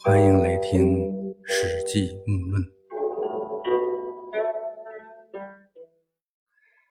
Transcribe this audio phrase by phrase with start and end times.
[0.00, 0.96] 欢迎来听
[1.44, 2.62] 《史记木论》。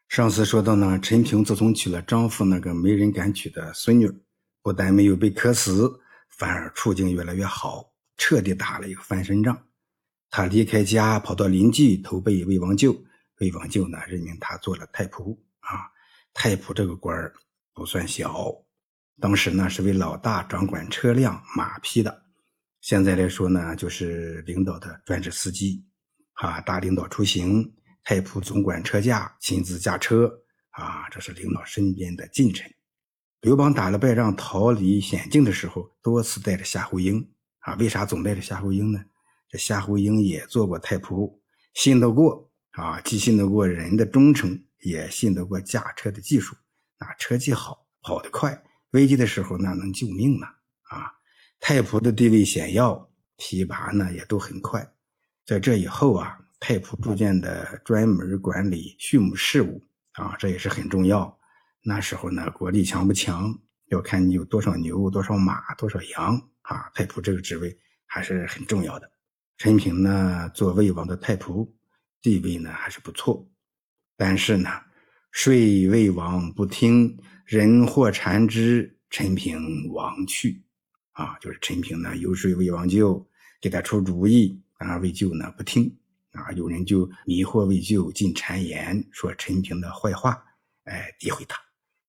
[0.10, 4.12] 上次说到呢，陈平自从娶了丈夫那个没人敢娶的孙女，
[4.62, 5.90] 不但没有被渴死，
[6.28, 9.58] 反而处境越来越好，彻底打了一个翻身仗。
[10.30, 12.94] 他离开家，跑到临济投奔魏王舅，
[13.40, 15.88] 魏王舅呢任命他做了太仆啊。
[16.34, 17.34] 太仆这个官儿
[17.74, 18.54] 不算小，
[19.22, 22.27] 当时呢是为老大掌管车辆马匹的。
[22.88, 25.84] 现在来说呢，就是领导的专职司机，
[26.36, 30.32] 啊，大领导出行，太仆总管车驾，亲自驾车，
[30.70, 32.74] 啊，这是领导身边的近臣。
[33.42, 39.04] 刘邦打了败仗，逃离险境的时候，多次带着夏侯婴，啊，为啥总带着夏侯婴呢？
[39.50, 41.38] 这夏侯婴也做过太仆，
[41.74, 46.56] 信得过，啊，既信得过人的忠诚，也信得过驾车的技术，
[47.02, 50.48] 那车技好，跑得快，危机的时候那能救命呢，
[50.84, 51.17] 啊。
[51.60, 54.88] 太仆的地位显要，提拔呢也都很快。
[55.46, 61.38] 在这以后啊，太仆逐渐的专门管理畜牧事务啊，这也是很重要。
[61.84, 66.90] 那时候呢，国力强不强，要看你有多少牛、多少马、多少羊啊。
[66.94, 69.10] 太仆这个职位还是很重要的。
[69.58, 71.68] 陈平呢，做魏王的太仆，
[72.22, 73.48] 地位呢还是不错。
[74.16, 74.70] 但是呢，
[75.32, 80.64] 睡魏王不听，人或缠之，陈平亡去。
[81.18, 83.28] 啊，就是陈平呢游说魏王舅，
[83.60, 85.92] 给他出主意，啊，魏舅呢不听，
[86.34, 90.40] 啊，有人就迷惑魏舅进谗言，说陈平的坏话，
[90.84, 91.60] 哎，诋毁他，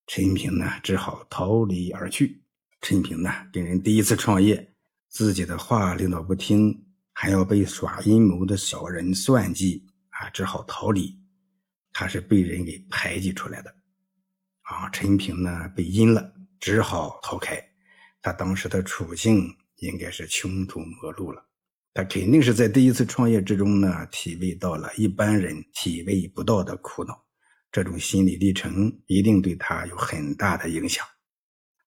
[0.09, 2.43] 陈平呢只好逃离而去。
[2.83, 4.75] 陈平呢跟人第一次创业，
[5.09, 6.79] 自己的话领导不听，
[7.15, 11.19] 还要被耍阴谋的小人算计，啊，只好逃离。
[11.95, 13.75] 他是被人给排挤出来的，
[14.65, 17.68] 啊，陈平呢被阴了，只好逃开。
[18.29, 21.43] 他当时的处境应该是穷途末路了，
[21.95, 27.25] 他肯定是在第一次创业之中呢，体味到了一般人体味不到的苦恼，
[27.73, 31.07] 这种心理历程一定对他有很大的影响。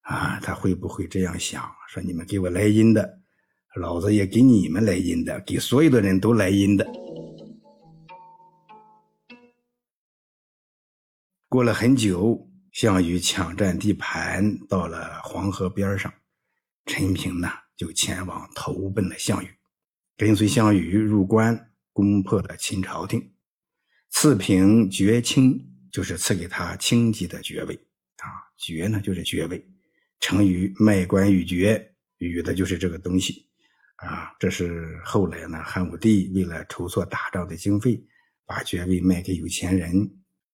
[0.01, 1.63] 啊，他会不会这样想？
[1.87, 3.19] 说你们给我来阴的，
[3.75, 6.83] 老子也给你们来阴的，给所有的人都来阴的。
[11.47, 16.11] 过了很久，项羽抢占地盘，到了黄河边上。
[16.85, 19.47] 陈平呢，就前往投奔了项羽，
[20.17, 23.33] 跟随项羽入关，攻破了秦朝廷，
[24.09, 27.75] 赐平爵卿，就是赐给他卿级的爵位
[28.17, 28.25] 啊。
[28.57, 29.63] 爵呢，就是爵位，
[30.19, 33.47] 成语卖官与爵，与的就是这个东西
[33.95, 34.31] 啊。
[34.39, 38.03] 这是后来呢，汉武帝为了筹措打仗的经费，
[38.45, 40.09] 把爵位卖给有钱人。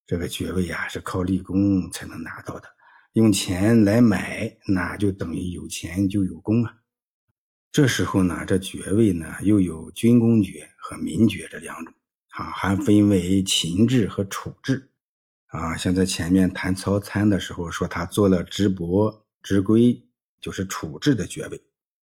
[0.06, 2.68] 这个爵位啊，是靠立功才能拿到的。
[3.18, 6.72] 用钱来买，那就等于有钱就有功啊。
[7.72, 11.92] 这时候呢，这爵位呢又有军功爵和民爵这两种
[12.28, 14.88] 啊，还分为秦制和楚制
[15.48, 15.76] 啊。
[15.76, 20.00] 像在前面谈曹参的时候说他做了直伯、直归，
[20.40, 21.60] 就是楚制的爵位。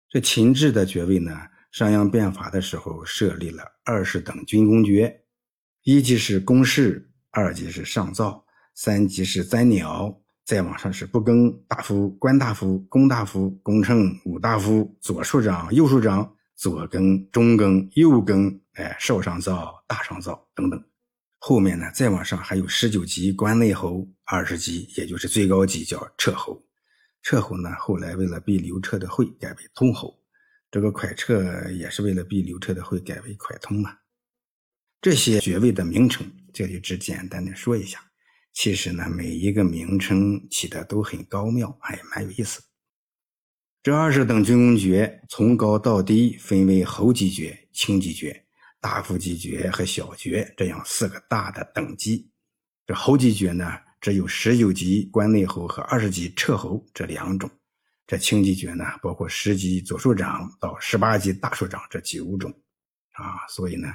[0.09, 1.39] 这秦制的爵位呢，
[1.71, 5.25] 商鞅变法的时候设立了二十等军功爵，
[5.83, 10.19] 一级是公事，二级是上造，三级是簪鸟。
[10.45, 20.85] 再往上是不更大夫、官大夫、公大夫、公称、武大夫、左庶长、右庶长、左更、中更、右更，哎，少上造、大上造等等。
[21.39, 26.63] 后面呢，再往上还有十九级关内侯，二十级也就是最高级叫彻侯。
[27.23, 30.15] 彻侯呢，后来为了避刘彻的讳，改为通侯。
[30.71, 33.97] 这个蒯彻也是为了避刘彻的讳，改为蒯通嘛。
[35.01, 38.01] 这些爵位的名称，这里只简单的说一下。
[38.55, 42.63] 其实呢，每一个名称起的都很高妙，还蛮有意思。
[43.83, 48.47] 这二十等军功爵从高到低分为侯级爵、卿级爵、
[48.81, 52.31] 大夫级爵和小爵这样四个大的等级。
[52.87, 57.51] 这侯级爵呢，只有十九级关内侯和二十级彻侯这两种。
[58.07, 62.51] 这卿级爵呢，包括十级左庶长到十八级大庶长这九种。
[63.15, 63.89] 啊，所以呢，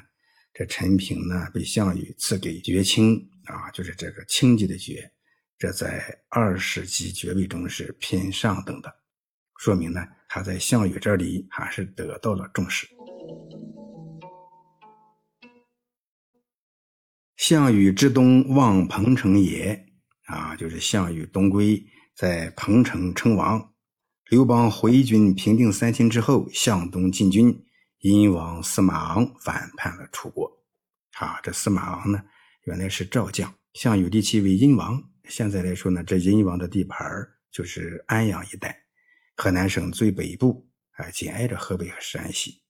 [0.54, 3.26] 这陈平呢被项羽赐给爵卿。
[3.50, 5.12] 啊，就是这个轻级的爵，
[5.58, 8.94] 这在二十级爵位中是偏上等的，
[9.58, 12.88] 说明呢，他在项羽这里还是得到了重视。
[17.38, 19.88] 项羽之东望彭城也，
[20.26, 21.84] 啊，就是项羽东归，
[22.16, 23.74] 在彭城称王。
[24.30, 27.66] 刘邦回军平定三秦之后，向东进军，
[28.00, 30.64] 殷王司马昂反叛了楚国。
[31.18, 32.22] 啊，这司马昂呢？
[32.64, 35.04] 原来是赵将，项羽立其为殷王。
[35.28, 37.08] 现在来说呢，这殷王的地盘
[37.52, 38.78] 就是安阳一带，
[39.36, 42.62] 河南省最北部，啊，紧挨着河北和山西。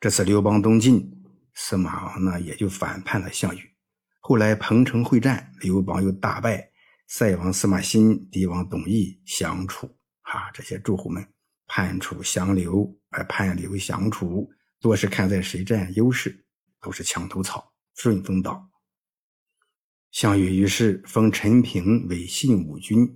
[0.00, 1.10] 这次刘邦东进，
[1.54, 3.70] 司马王呢也就反叛了项羽。
[4.20, 6.70] 后来彭城会战，刘邦又大败，
[7.06, 9.86] 塞王司马欣、狄王董翳降楚。
[10.22, 11.24] 啊，这些诸侯们
[11.66, 14.50] 叛楚降刘，而叛刘降楚，
[14.80, 16.44] 多是看在谁占优势，
[16.80, 18.68] 都是墙头草、顺风倒。
[20.16, 23.06] 项羽于是封陈平为信武君，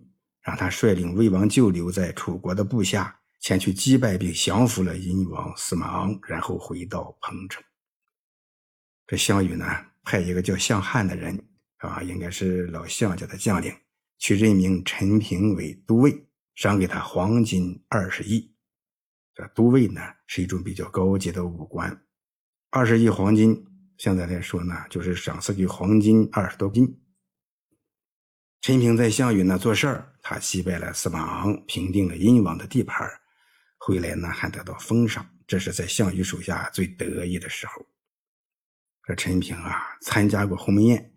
[0.43, 7.64] 让他率领魏王就留在楚国的部下，前去击败并降服了殷王司马昂，然后回到彭城。
[9.06, 9.64] 这项羽呢，
[10.02, 11.43] 派一个叫项汉的人，
[11.79, 13.75] 啊，应该是老项家的将领，
[14.19, 16.26] 去任命陈平为都尉。
[16.55, 18.55] 赏给他黄金二十亿，
[19.35, 22.05] 这都尉呢是一种比较高级的武官，
[22.69, 23.64] 二十亿黄金，
[24.00, 26.99] 现在来说呢就是赏赐给黄金二十多斤。
[28.62, 33.06] 陈平在项羽那做事儿，他击败了司马昂，平定了殷王的地盘，
[33.76, 37.87] 回来呢还得到封赏，这是在项羽手下最得意的时候。
[39.06, 41.12] 这陈平啊，参加过鸿门宴，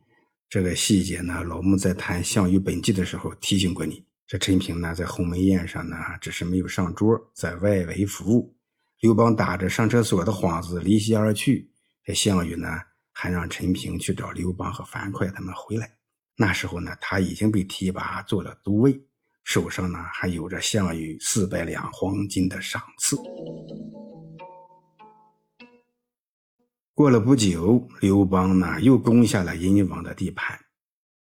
[0.49, 4.05] 这个细节呢，老穆在谈项羽本纪的时候提醒过你。
[4.27, 8.57] 这陈平呢，在鸿门宴上呢，只是没有上桌，在外围服务。
[8.99, 11.72] 刘邦打着上厕所的幌子离席而去。
[12.05, 12.67] 这项羽呢，
[13.11, 15.89] 还让陈平去找刘邦和樊哙他们回来。
[16.35, 18.99] 那时候呢，他已经被提拔做了都尉，
[19.43, 23.15] 手上呢还有着项羽四百两黄金的赏赐。
[26.93, 30.59] 过了不久，刘邦呢又攻下了殷王的地盘。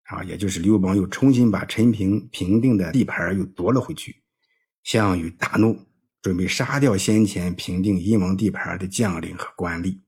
[0.04, 4.22] 啊，也就是刘邦又重新把陈平平定的地盘又夺了回去，
[4.82, 5.86] 项羽大怒，
[6.20, 10.00] 准备杀掉先前平定殷王地盘的将领和官吏。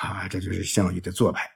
[0.00, 1.48] 啊，这就是项羽的做派。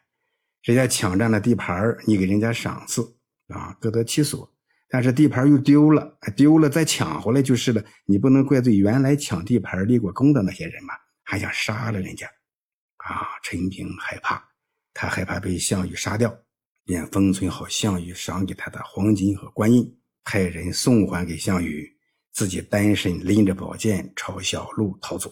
[0.63, 3.03] 人家抢占了地盘，你给人家赏赐，
[3.49, 4.53] 啊，各得其所。
[4.89, 7.85] 但是地盘又丢了，丢了再抢回来就是了。
[8.07, 12.27] 你不能怪罪原来抢地盘立过功的那些人嘛，还想杀了人家。
[12.97, 14.43] 啊，陈平害怕，
[14.95, 16.35] 他害怕被项羽杀掉。
[16.85, 19.95] 便封存好项羽赏给他的黄金和官印，
[20.25, 21.87] 派人送还给项羽，
[22.33, 25.31] 自己单身拎着宝剑朝小路逃走。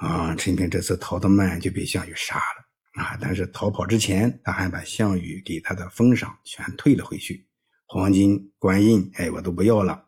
[0.00, 3.02] 啊，陈平这次逃得慢，就被项羽杀了。
[3.02, 7.46] 啊，但是逃跑之前，他还把项羽给他的封赏全退了回去，
[7.86, 10.06] 黄金、官印，哎，我都不要了。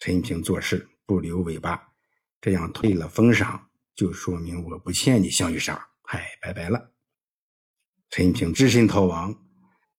[0.00, 1.80] 陈平做事不留尾巴，
[2.40, 6.92] 这样退了封赏，就说明我不欠你项羽啥，嗨，拜拜了。
[8.10, 9.34] 陈平只身逃亡。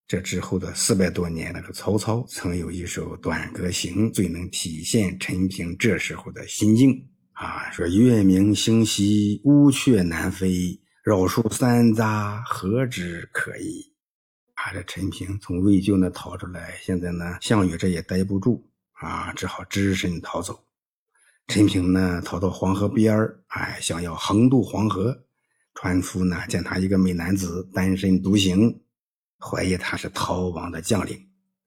[0.08, 7.10] 这之后的四百多年，那个曹操曾有一首《短歌行》，最能体现陈平这时候的心境
[7.42, 13.84] 啊，说：“月明星稀，乌鹊南飞，绕树三匝，何枝可依？”
[14.54, 20.64] 啊，这陈平从魏咎那逃出来，现在呢，项羽这也待不住啊，只好只身逃走。
[21.48, 25.24] 陈平呢，逃到黄河边儿，哎，想要横渡黄河，
[25.74, 28.80] 船夫呢，见他一个美男子，单身独行。
[29.40, 31.20] 怀疑他是逃亡的将领，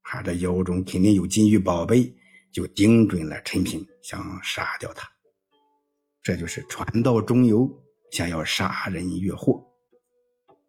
[0.05, 2.15] 他这腰中肯定有金玉宝贝，
[2.53, 5.11] 就盯准了陈平，想杀掉他。
[6.25, 7.71] 这就是传道中游
[8.11, 9.63] 想要杀人越货。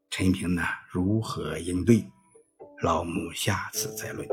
[0.10, 0.62] 陈平呢
[0.92, 2.04] 如何应对？
[2.84, 4.28] 老母下次再论。